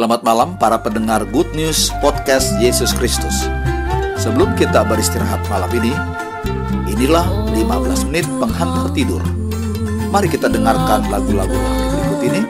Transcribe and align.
Selamat 0.00 0.24
malam 0.24 0.56
para 0.56 0.80
pendengar 0.80 1.28
Good 1.28 1.52
News 1.52 1.92
Podcast 2.00 2.56
Yesus 2.56 2.96
Kristus. 2.96 3.44
Sebelum 4.16 4.56
kita 4.56 4.80
beristirahat 4.80 5.44
malam 5.52 5.68
ini, 5.76 5.92
inilah 6.88 7.28
15 7.52 8.08
menit 8.08 8.24
penghantar 8.40 8.88
tidur. 8.96 9.20
Mari 10.08 10.32
kita 10.32 10.48
dengarkan 10.48 11.04
lagu-lagu 11.12 11.52
berikut 11.52 12.32
ini. 12.32 12.40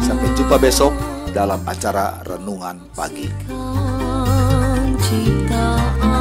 Sampai 0.00 0.32
jumpa 0.32 0.56
besok 0.56 0.96
dalam 1.36 1.60
acara 1.68 2.24
Renungan 2.24 2.88
Pagi. 2.96 3.28
Ciptaan 4.96 6.11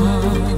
Oh. 0.00 0.57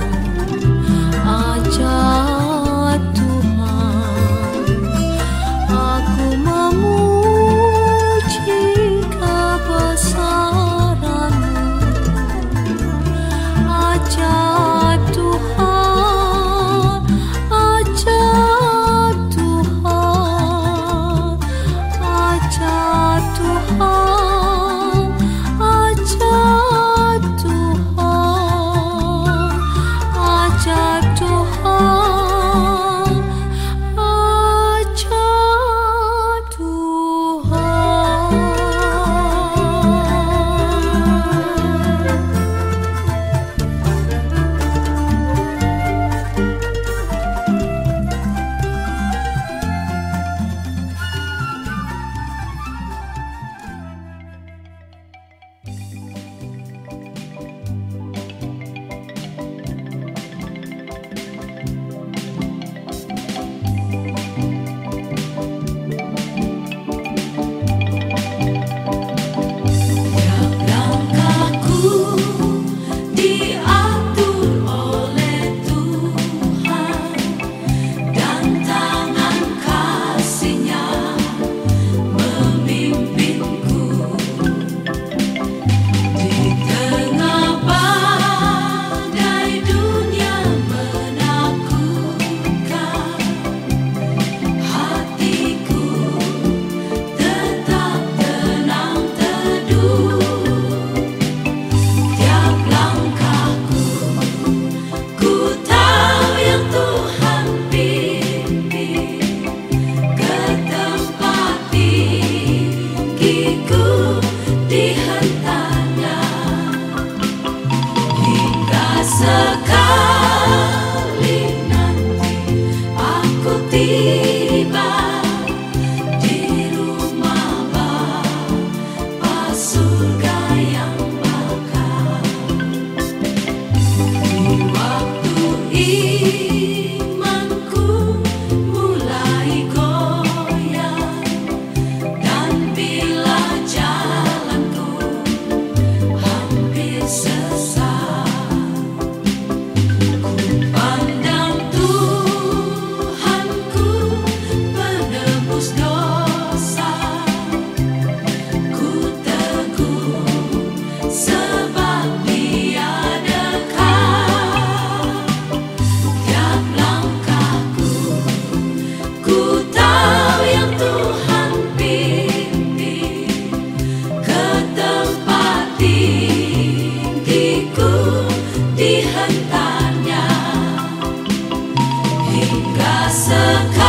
casa. 183.01 183.80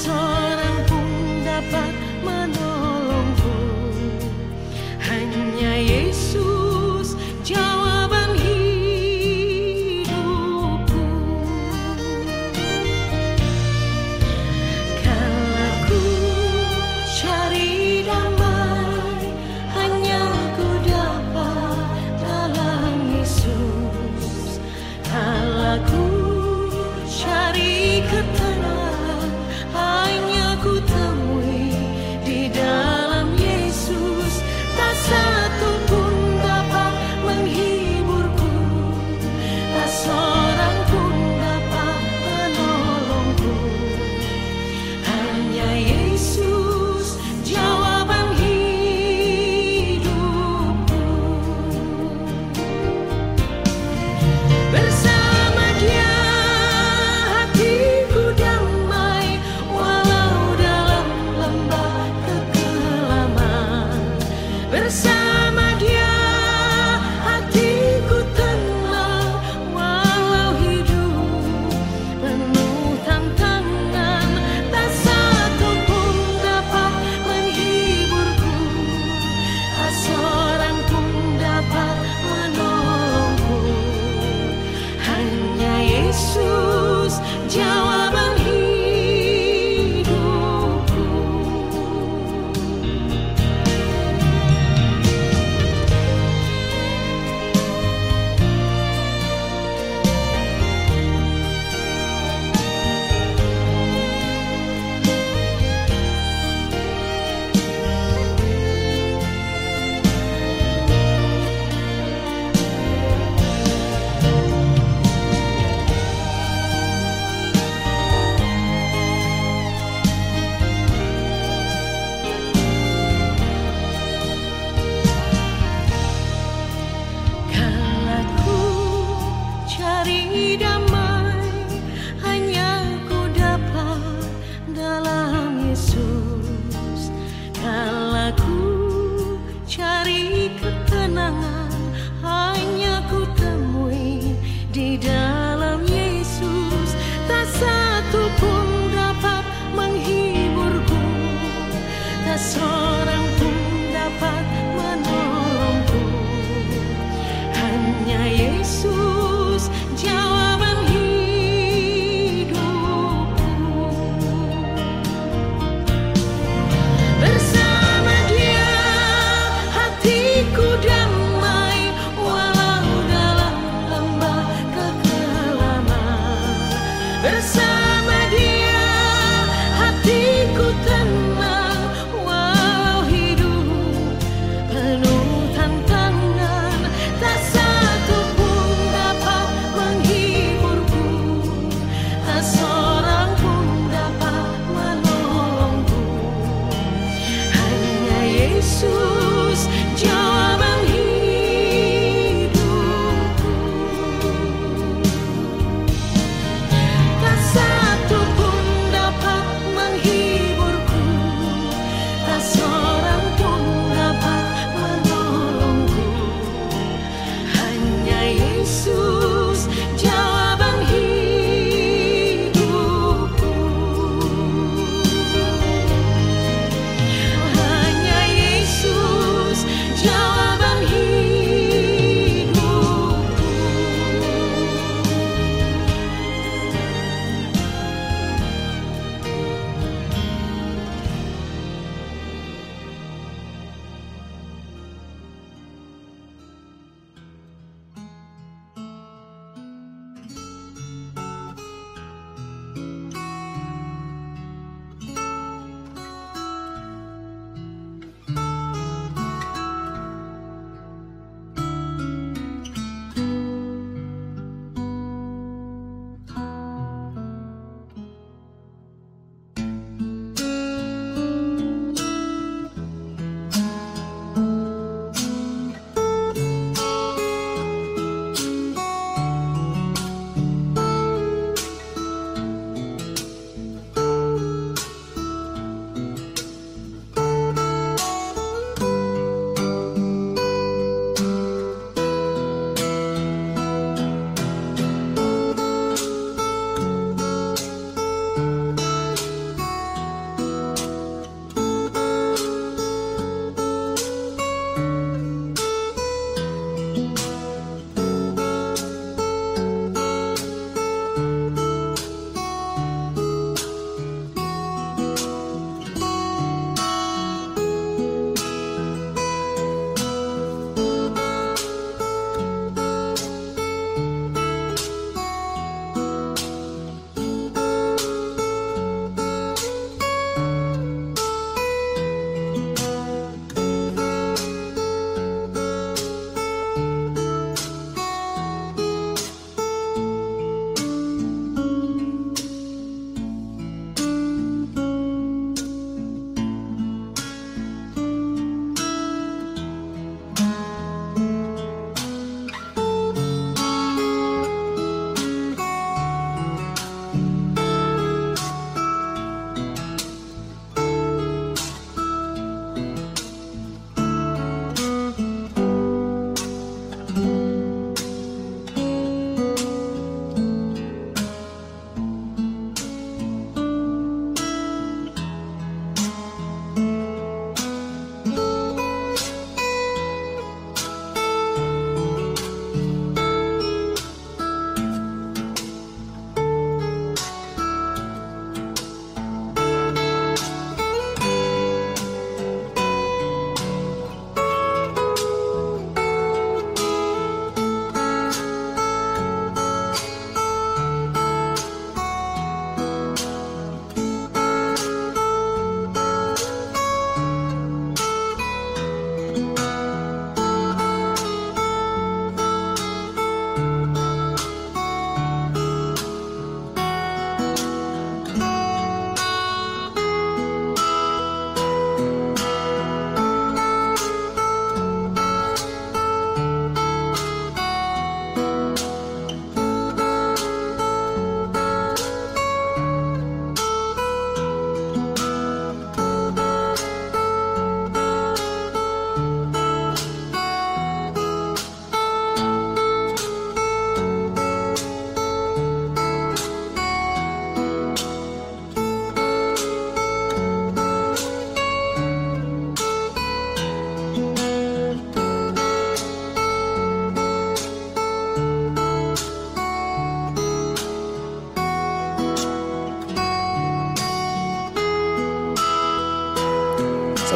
seorang 0.00 0.76
pun 0.88 1.08
dapat 1.44 1.92
menolongku. 2.24 3.52
Hanya 4.96 5.76
Yesus 5.76 7.20
jauh 7.44 7.79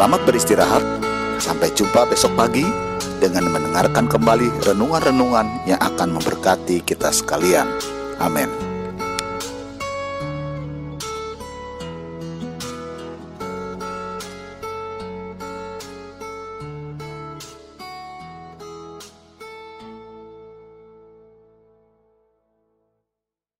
Selamat 0.04 0.28
beristirahat. 0.28 0.84
Sampai 1.40 1.72
jumpa 1.72 2.04
besok 2.04 2.36
pagi 2.36 2.60
dengan 3.24 3.48
mendengarkan 3.48 4.04
kembali 4.04 4.52
renungan-renungan 4.68 5.64
yang 5.64 5.80
akan 5.80 6.20
memberkati 6.20 6.84
kita 6.84 7.08
sekalian. 7.08 7.64
Amin. 8.20 8.63